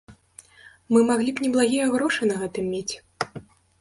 [0.95, 2.93] Мы маглі б неблагія грошы на гэтым мець.